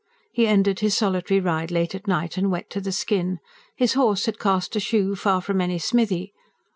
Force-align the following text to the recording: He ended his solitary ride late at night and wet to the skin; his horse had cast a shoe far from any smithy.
He 0.31 0.47
ended 0.47 0.79
his 0.79 0.97
solitary 0.97 1.39
ride 1.39 1.69
late 1.69 1.93
at 1.93 2.07
night 2.07 2.35
and 2.35 2.49
wet 2.49 2.71
to 2.71 2.81
the 2.81 2.91
skin; 2.91 3.37
his 3.75 3.93
horse 3.93 4.25
had 4.25 4.39
cast 4.39 4.75
a 4.75 4.79
shoe 4.79 5.13
far 5.15 5.41
from 5.41 5.61
any 5.61 5.77
smithy. 5.77 6.33